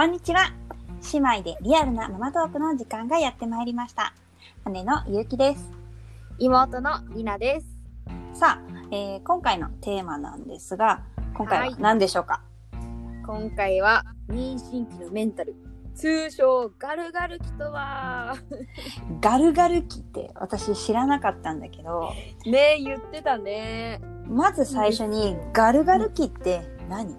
[0.00, 0.50] こんにちは。
[1.12, 4.14] 姉妹でリアルなママトークの時間がやってまいりました。
[4.72, 5.70] 姉のゆうきです。
[6.38, 7.66] 妹のりなです。
[8.32, 11.02] さあ、えー今回のテーマなんですが、
[11.36, 12.42] 今回ははい何でしょうか、
[13.26, 15.54] 今回は妊娠期のメンタル、
[15.94, 18.36] 通称ガルガル期とは。
[19.20, 22.10] ガルガル期って私知らなかったんだけど、
[22.46, 24.00] ねえ、言ってたね。
[24.26, 27.14] まず最初にガルガル期って何？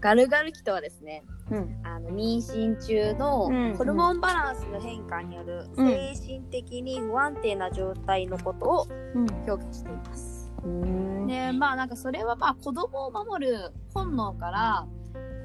[0.00, 1.80] ガルガル期とはですね、うん。
[1.82, 9.26] あの妊娠中のうんホルモンバランスの変化によるうん精神的に不安定な状態のことをうん。
[9.46, 10.50] 表現しています。
[11.26, 14.86] で、まあなんかそれはまあ子供を守る本能から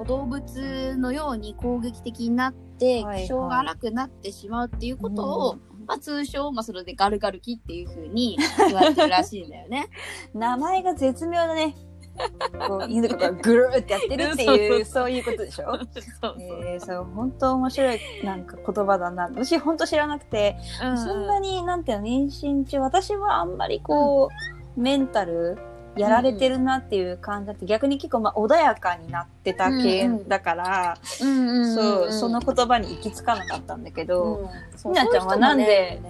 [0.08, 5.56] 動物のように攻撃的になって気性が荒くなってしまうっていうことを、
[5.88, 9.88] まあ通称、まあそれでガルガル期っていう風に言われてるらしいんだよね。
[10.34, 11.76] 名前が絶妙だね。
[12.68, 15.66] こう犬とかがぐるーってやってるってい う、そういうことでしょ？
[15.66, 15.88] そう
[16.22, 16.36] そう。
[16.40, 19.24] えー、そう、本当面白いなんか言葉だな。
[19.24, 24.30] 私本当知らなくて、うんそんなに、なんていうの、妊娠中、私はあんまりこ
[24.78, 25.58] う、メンタル、
[25.98, 30.28] やられてるなっていう感じだって、逆に結構まあ穏やかになってた系うんうん。
[30.28, 31.74] だから、うんうんうんうん。
[31.74, 34.50] そう、その言葉に行き着かなかったんだけど、うん。
[34.76, 36.02] そうみなちゃんはなんでね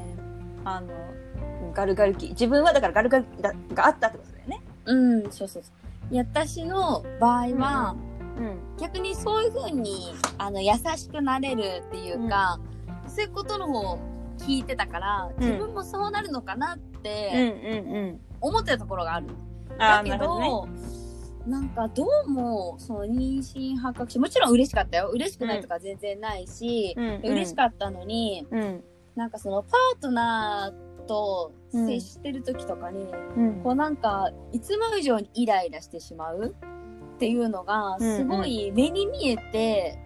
[0.63, 0.87] あの、
[1.73, 4.61] ガルガル期、自分はだからガルガル期だがあったってことだよね。
[4.85, 5.84] うん、そうそうそう。
[6.11, 7.95] 私の場合は、
[8.37, 8.59] うん。
[8.77, 12.59] 逆にそういう風にあの優しくなれるっていうか、
[13.07, 13.99] そういうことの方を
[14.37, 18.19] 聞いてたから、うん自分もそうなるのかなっうんうんてうん。
[18.41, 19.27] 思ってたところがある。
[19.77, 20.67] だけど。
[21.45, 28.83] なんかどうもその妊娠発覚してもちろん嬉しかったよ嬉しくないとか全然ないし、うんうん嬉しかったのにうん。
[29.15, 33.03] なんかそのパートナーと接してる時とかに、
[33.37, 36.55] うんこうなんかいつも以上にイライラしてしまう
[37.15, 39.97] っていうのがすごい目に見えて、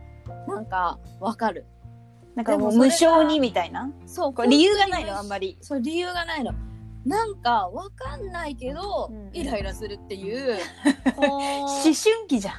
[0.47, 1.65] なんかわかる。
[2.35, 3.91] なんかもう無それが性にみたいな？
[4.05, 5.57] そう、これ理由がないの、あんまり。
[5.61, 6.53] そう、理由がないの。
[7.05, 10.57] なんかわかんないけど、うんイライラするっていう。
[11.15, 11.93] こ思春
[12.27, 12.53] 期じゃん。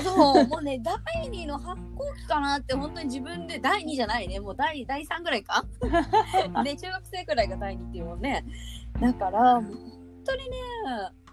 [0.00, 5.64] うそう、もうね、 第2の発酵期かなって本当に自分で、第2じゃないね、もう第第3ぐらいか。
[6.62, 8.44] ね、中学生くらいが第2っていうもんね。
[9.00, 9.64] だから、本
[10.24, 10.56] 当にね、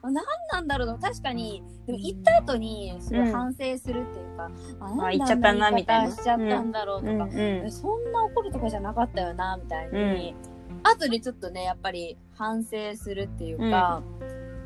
[0.03, 0.13] 何
[0.51, 4.51] なんだろうな、確かに、でも行った後に、すごい反省するっていうか、
[4.81, 6.11] あ、なんで言っちゃったなあんみたいな。
[6.11, 7.71] しちゃったんだろうとか、うんうん。
[7.71, 10.35] そんな怒るとかじゃなかったよな、みたいに、
[10.83, 14.03] 後でちょっとね、やっぱり反省するっていうか、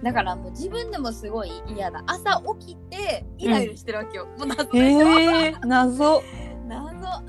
[0.03, 2.03] だからもう自分でもすごい嫌だ。
[2.06, 4.28] 朝起きて、イライラしてるわけよ。
[4.38, 5.02] もう謎でしょ？
[5.02, 6.22] へえ、謎。
[6.68, 7.24] 謎、朝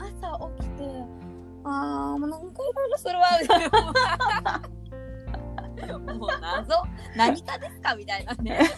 [0.58, 0.84] 起きて、
[1.64, 4.60] あー、もう何回イライラするわ、みたいな。
[6.14, 6.74] もう謎
[7.16, 7.94] 何かですか？
[7.94, 8.60] みたいなね。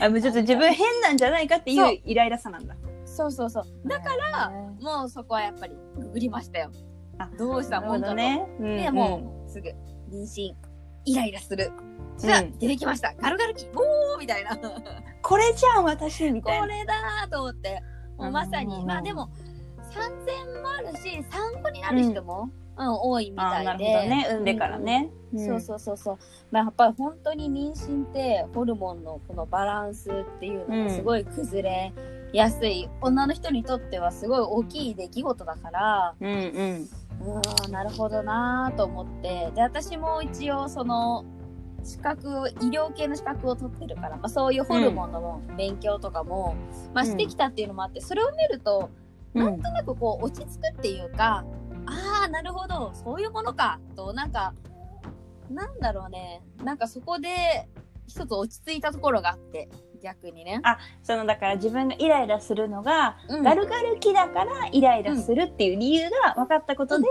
[0.00, 2.76] あ、もうちょっと自分変なんじゃないかっていそううイライラさなんだ。
[3.06, 3.64] そうそうそう。
[3.88, 4.50] だから、
[4.80, 6.70] もうそこはやっぱりググりましたよ。
[7.18, 7.80] あどうした？
[7.80, 8.14] もんだと。
[8.14, 8.44] ね。
[8.58, 9.68] うんで、もうすぐ
[10.10, 10.52] 妊娠、
[11.04, 11.70] イライラする。
[12.18, 13.14] じゃあ、うん出てきました。
[13.20, 14.56] ガルガル期、おーみたいな。
[14.56, 14.70] こ
[15.22, 16.66] これじゃん、私、みたいな。
[16.66, 17.82] れだーと思って。
[18.18, 19.28] もうまさに、うんまあでも、
[19.90, 23.64] 産前もあるし、産後になる人も、うん、多いみたいで。
[23.64, 24.26] なるほどね。
[24.30, 25.10] 産んでからね。
[25.36, 26.18] そうそうそうそう。
[26.50, 31.92] まあ、やっぱり本当に妊娠ってホルモンのこのバランスっていうのがすごい崩れ
[32.32, 36.28] やすい、女の人にとってはすごい大きい出来事だから、うん。
[36.28, 36.88] うん
[37.66, 37.72] うん。
[37.72, 39.50] なるほどなーと思って。
[39.54, 41.24] で、私も一応その、
[41.84, 46.56] 資格を、医療系の資格を取ってるから、まあ、そういうホルモンの勉強とかも、
[46.92, 48.90] まあ、してきたっていうのもあって、それを見ると、
[49.34, 51.44] なんとなくこう、落ち着くっていうか、
[51.86, 54.54] ああ、なるほど、そういうものか、と、なんか、
[55.50, 57.68] なんだろうね、なんかそこで、
[58.06, 59.68] 一つ落ち着いたところがあって、
[60.02, 60.60] 逆にね。
[61.02, 63.42] その、だから自分がイライラするのが、うん。
[63.42, 67.06] ガルガル期だからイライラするっていう理由が分かったことで、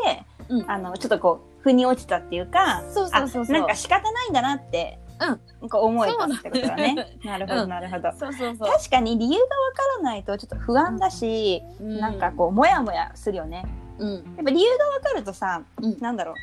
[0.50, 0.62] うん。
[0.62, 0.72] うん。
[0.72, 3.56] あの、ちょっとこう、腑に落ちたっていうか、そうそうそうそう。
[3.56, 6.96] あなんか仕方ないんだなって、うんなんか思えたってことだね。
[7.24, 8.12] なるほど、うんなるほど。
[8.12, 8.69] そうそうそう。
[8.69, 13.65] 確かに理由が分からないとちょっと不安だし、なんかこう、もやもやするよね。
[13.98, 14.13] う、うん。
[14.13, 16.33] やっぱ理由が分かるとさ、うんなんだろ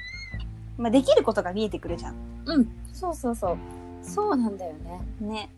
[0.79, 0.83] う。
[0.83, 2.15] まあ、できることが見えてくるじゃん。
[2.47, 2.69] うん。
[2.93, 3.59] そうそうそう。
[4.03, 5.01] そうなんだよね。
[5.21, 5.51] ね。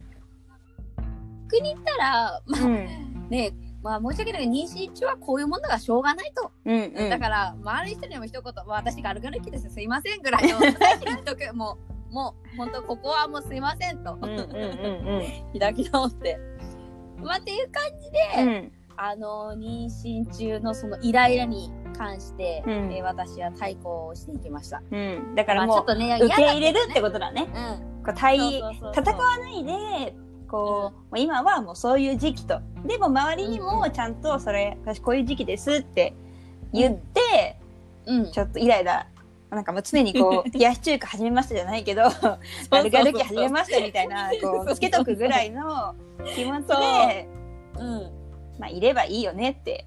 [1.48, 3.28] 逆に言ったら、まあ、うん。
[3.28, 6.52] ねまあ申し訳ないけど妊娠中はこういうものがしょうがないと。
[6.64, 7.10] うんうん。
[7.10, 11.54] だから、周りの人にも一言、まあ、私ガルガル期ですすいませんぐらいの、 最初に言っとく。
[11.54, 11.78] も
[12.10, 14.14] う、もう、本当ここはもうすいませんと。
[14.14, 15.22] うんうんうん
[15.58, 16.38] 開き直って。
[17.18, 18.48] まあ、っていう感じで、うん。
[18.48, 18.72] うん。
[18.96, 24.82] あの、妊娠中のそのイライラに関して、うんえー私は対抗をしていきました。
[24.90, 25.34] うん。
[25.34, 27.46] だかまらもう、ね、受け入れるってことだね。
[27.46, 27.92] けどね。
[28.04, 30.14] こう対戦わないで、
[30.52, 32.60] こう、もう今はもうそういう時期と。
[32.84, 36.14] でも周りにもちゃんとそれ、私こういう時期ですって
[36.74, 37.56] 言って、
[38.04, 38.30] うん。
[38.30, 39.06] ちょっとイライラ、
[39.48, 42.02] なんかもう常にこう、 冷やし中華始めましたじゃないけど、
[42.70, 45.94] ガルガル期始めましたみたいな、こう、つけとくぐらいの
[46.34, 47.28] 気持ちで、
[47.78, 48.10] うん。
[48.58, 49.86] まあ、いればいいよねって。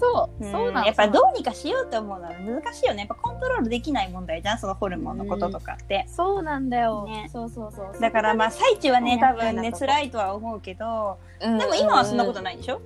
[0.00, 0.86] そう、うんそうなの。
[0.86, 3.00] やっぱどうにかしようと思うのは難しいよね。
[3.00, 6.06] やっぱコントロールできない問題じゃん、そのホルモンのこととかって。
[6.08, 7.04] そうなんだよ。
[7.04, 8.00] ねそうそうそう。
[8.00, 12.80] だからまあ、最中はね、多分ね、辛いとは思うけど、うん、でも今はそんなことないでしょ？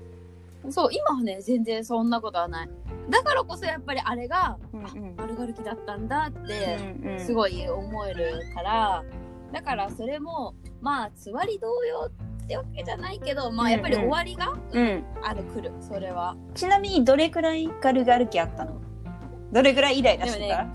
[0.70, 2.68] そう、今はね、全然そんなことはない。
[3.10, 6.78] だからこそやっぱりあれが、うんうん丸歩きだったんだって、
[7.18, 9.04] すごい思えるから、
[9.52, 12.10] だからそれも、まあ、つわり同様
[12.44, 15.04] ってわけじゃないけど、まあ、やっぱり終わりがうん。
[15.22, 16.36] ある、来る、それは。
[16.54, 18.80] ちなみにどれくらいガルガル期あったの？
[19.52, 20.66] どれくらいイライラしてた、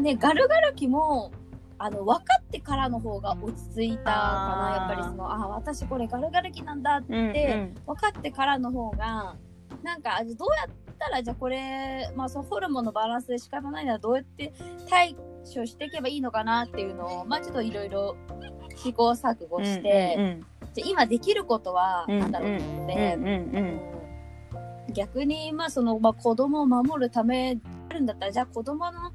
[0.00, 1.32] ね、ガルガル期も、
[1.78, 4.76] あの、分かってからの方が落ち着いたかな。
[4.76, 9.36] やっぱりその、あ、私これガルガル期なんだってうんで分かってからの方が
[9.82, 14.52] なんかあどうやったらじゃあこれ、まあ、そのホルモンのバランスで仕方ないならどうやって
[14.88, 15.14] 対
[15.44, 18.16] 処していけばいいのかなっていうのをまあちょっといろいろ
[18.76, 20.46] 試行錯誤して、うん
[20.76, 23.56] じゃあ今できることはなんだろうと思って、うんうんうん
[24.88, 24.92] うん。
[24.92, 27.58] 逆にまあその、まあ、子供を守るため
[27.88, 29.10] あるんだったらじゃあ子供の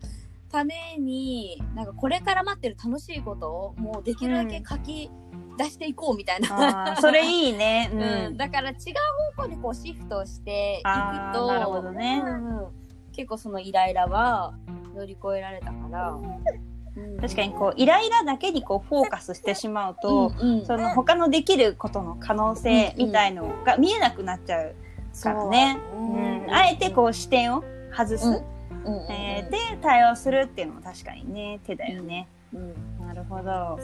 [0.52, 5.10] ためになんかこれから待ってる楽しいことをもうできるだけ書き
[5.58, 7.92] 出していこうみたいな、あーそれいいね。
[7.94, 8.76] ううん、だから違う
[9.36, 10.84] 方向にこうシフトしていく
[11.34, 12.24] となるほどね。
[12.26, 12.68] うんうん。
[13.12, 14.56] 結構そのイライラは
[14.96, 16.71] 乗り越えられたから、うん
[17.22, 20.66] 確かにこうイライラだけにこうフォーカスしてしまうと、うんうん。
[20.66, 24.76] その他のできることの可能性みたいのが見えなくなっちゃう
[25.22, 25.78] からね。
[25.96, 26.54] うん。
[26.54, 27.64] あえてこう視点を
[27.96, 28.34] 外す、うん。
[28.34, 29.12] うんうん。
[29.12, 32.28] えーで対応するっていうのも確かにね手だよね。
[32.54, 33.08] うん。
[33.08, 33.80] なるほど。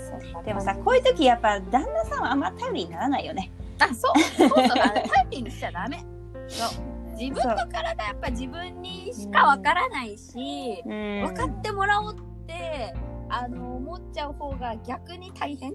[0.46, 3.52] でもさこういう時やっぱ旦那さんはあんま頼りにならないよね。
[3.80, 4.20] あそう。
[4.38, 4.68] そうそう。
[4.68, 6.04] だねタイピングしちゃダメ。
[6.48, 6.70] そう。
[7.18, 10.90] 自分の体やっぱ自分にしかわからないし、う。
[10.90, 11.22] ん。
[11.24, 12.27] 分かってもらおう
[12.68, 12.94] って
[13.30, 15.74] あの思っちゃう方が逆に大変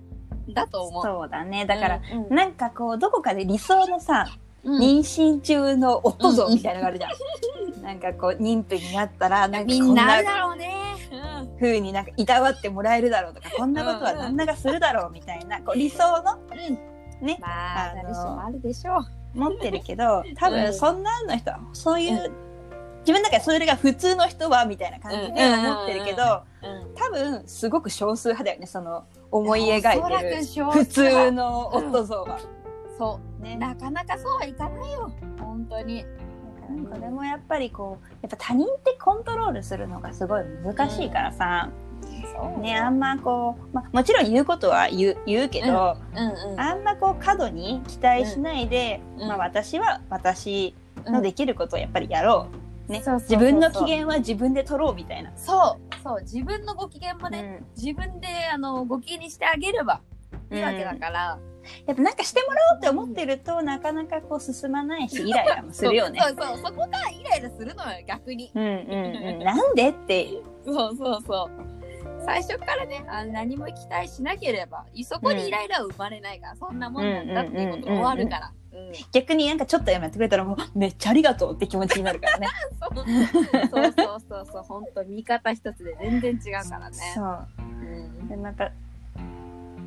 [0.49, 1.67] だと思うそうだね。
[1.67, 7.83] だから、うんうんなんかこうどこかで理想のさ、うん妊娠中の夫像みたいなのがあるじゃん。
[7.83, 10.73] なんかこう妊婦になったら なんかこんなるだろうね。
[11.59, 17.27] 風になんかいたわってもらえるだろうとかこんなことは旦那がするだろうみたいなこう理想のうん。
[17.27, 17.95] ねまあ、
[18.43, 19.05] ああるでしょう。
[19.35, 22.31] 持ってるけど多うん分そんなの人はそういう、
[23.03, 26.95] 自分の中でそれが普通の人はみたいな感じで思ってるけど、うん。
[26.95, 32.39] 多分すごく少数派だよねその思い描いてる普通の夫像は。
[32.99, 33.43] そう。
[33.43, 35.13] ね、なかなかそうはいかないよ。
[35.41, 36.05] 本当に。
[36.91, 41.71] これもやっぱりこうやっぱ他人ってコントロールするのがすごい難しいからさ、
[42.35, 46.61] そうねあんまこう、まあ、もちろん言うことは言う言うけど、うんうん。
[46.61, 52.57] あんまこう過度に期待しないで、うんまあ、私は私のできることをやっぱりやろう、
[52.93, 55.33] ね自分の機嫌は自分で取ろうみたいな。
[55.37, 55.95] そう。
[56.03, 56.21] そう。
[56.23, 60.01] 自分のご機嫌もね、うん自分で、あの、ご機嫌にしてあげれば
[60.51, 61.39] いいわけだから。
[61.87, 66.21] やっぱなんかしてもらおうって思ってると、なかなかこう進まないしイライラもするよね。
[66.21, 66.59] そうそうそう。
[66.59, 68.51] そこがイライラするのよ、逆に。
[68.55, 70.29] うんうんうん、 なんでって
[70.65, 71.72] そうそうそう。
[72.25, 78.47] 最初からね、あ何も期待しなければ、そこにイライラは生まれないから、そんなもんなんだっていうことが終わるから。
[78.49, 78.63] うん
[79.13, 82.49] 逆になんかちょっとやってくれたらもうめっちゃありがとうって気持ちになるからね。
[82.81, 83.05] そう
[83.69, 86.97] そうそうそうそう、本当見方一つで全然違うからね。
[87.15, 88.71] そううんでなんか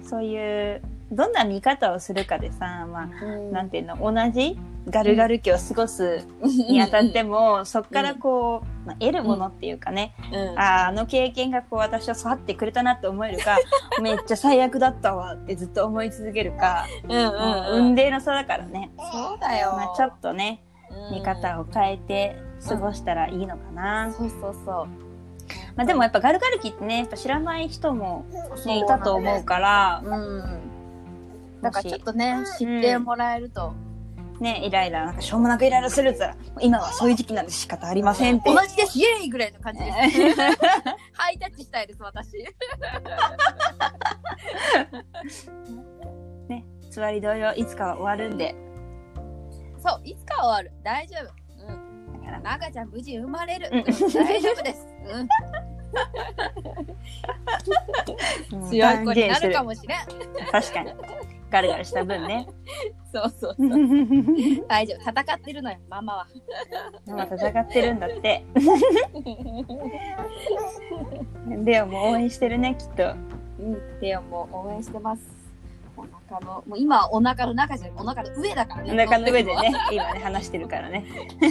[0.04, 0.38] そうい
[0.74, 0.82] う
[1.12, 4.58] どんな見方をするかでさ、まあ、なんていうの同じ
[4.90, 13.58] ガルガル期を過ごすにあたっても、そっからこう、まあ、得るものっていうかね、うん、あーあの経験がこう私を育ってくれたなって思えるか
[14.02, 17.30] めっちゃ最悪だったわってずっと思い続けるか、うんうんうん。
[17.30, 19.74] うん運命の差だからね、そうだよ。
[19.76, 20.64] まあ、ちょっとね
[21.12, 25.06] 見方を変えて過ごしたらいいのかな、そうそうそう。
[25.76, 28.26] まあ、でもやっぱガルガル期ってねやっぱ知らない人も、
[28.66, 30.65] ね、いたと思うから、うん。
[31.66, 33.74] だからちょっもとね、知ってもらえると。
[34.38, 39.92] しねイライラなんかしょうもなくイライラするって言ったら今はそういう時期なんで仕方ありませんって同じです、イエーイぐらいの感じです。
[41.14, 42.34] ハイタッチしたいです、私。
[46.50, 48.56] ねつわり同様いつかは終わるんで
[49.86, 50.72] そう、いつかは終わる。
[50.84, 51.66] 大丈夫。
[51.68, 52.22] うん。
[52.22, 53.70] だから赤ちゃん無事生まれる。
[53.72, 54.88] うんうん大丈夫です。
[58.52, 58.66] うん。
[58.70, 60.00] 強い子になるかもしれん。
[60.52, 60.92] 確かに
[61.56, 62.46] ガルガルした分ね
[63.14, 63.70] そうそうそう。
[64.68, 65.10] 大丈夫。
[65.10, 66.28] 戦ってるのよ、ママは。
[67.08, 68.44] ママ戦ってるんだって
[71.64, 73.16] レオも応援してるねきっと
[73.60, 74.00] うん。
[74.02, 75.22] でももう応援してます。
[75.96, 78.94] お腹の、もう今はお腹の中じゃなくお腹の上だからね。
[78.94, 81.06] お腹の上でね、今ね、話してるからね。
[81.40, 81.50] そう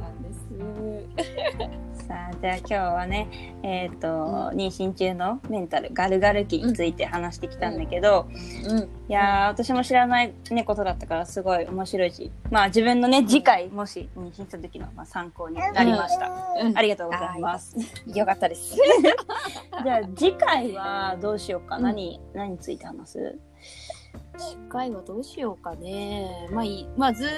[0.00, 1.89] なんです。
[2.10, 4.08] さあ、じゃあ今日はね、えっ、と、
[4.52, 8.26] 妊娠中のメンタル、ガルガル期について話してきたんだけど、
[8.66, 8.78] うん。
[8.80, 16.32] いやー、私も知らないね、ことだったからすごい面白いし、まあ自分のね、次回もし妊娠した時の、まあ、参考になりました。
[16.60, 17.76] うんありがとうございます。
[18.06, 18.74] よかったです。
[19.84, 21.76] じゃあ次回はどうしようか。
[21.76, 23.38] うん何、何について話す？
[24.36, 26.48] 次回はどうしようかね。
[26.50, 26.88] まあいい。
[26.96, 27.28] まあずっ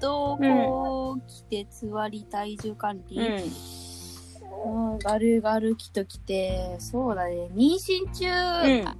[0.00, 1.20] と、こう、
[1.50, 3.18] 季節割り体重管理。
[3.18, 3.81] うん。
[4.64, 8.96] うんガルガル期ときて、そうだね、妊娠中、うんあ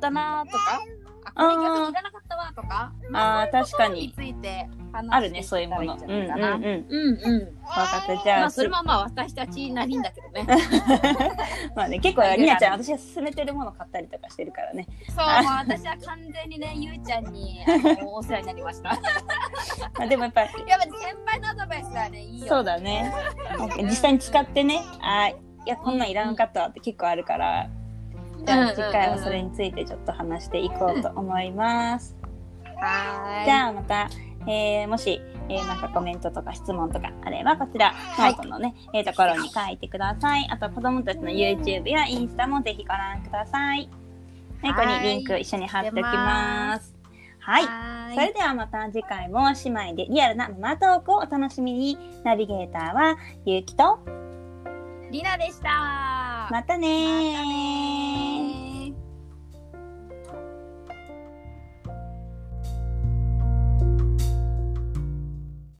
[0.00, 0.82] だなとか、
[1.24, 5.94] あ、これ逆にいらなかったわとか、あー確かにについて話あるね、そういうもの。
[5.94, 6.12] うんうん。
[6.12, 6.86] うん。
[6.88, 7.44] うんうん。
[7.44, 8.22] 分かった。
[8.22, 10.46] じゃあ、まあ、それもまあ私たちなりんだけどね。
[11.74, 14.86] まあね、結構、ニナちゃん、私が勧めてるもの買ったりとかしてるからね。
[15.08, 17.64] そう、 私は完全にね、ゆうちゃんに
[18.04, 20.06] お世話になりました。
[20.06, 22.48] でもやっぱり、ぱり先輩のアドバイスはね、いいよ。
[22.48, 23.12] そうだね。
[23.82, 27.68] 実際に使ってね、あーいや、こんなんいらんかったわって結構あるから、
[28.44, 32.16] じゃあ次回はそれについてちょっと話していこうと思います。
[32.76, 33.44] はーい。
[33.44, 34.08] じゃあまた、
[34.48, 40.48] えー、もし、えー、なんかコメントとか質問とかあれば、こちら、ノはいートのね、えー、ところに書いてください。
[40.50, 43.88] あと、子供たちの YouTube やインスタもぜひご覧ください。
[44.62, 47.01] はい、ここにリンク一緒に貼っておきます。
[47.42, 47.64] はい。
[47.64, 51.98] はーいそれではまた次回も姉妹でリアルなママトークをお楽しみに。
[52.24, 53.98] ナビゲーターはゆうきと、
[55.10, 56.48] りなでした。
[56.50, 57.81] またねー。